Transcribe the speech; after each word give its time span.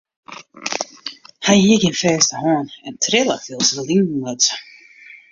Hy 1.45 1.55
hie 1.63 1.77
gjin 1.81 1.99
fêste 2.01 2.35
hân 2.43 2.65
en 2.87 2.95
trille 3.03 3.23
wylst 3.41 3.75
er 3.79 3.85
linen 3.89 4.21
luts. 4.23 4.47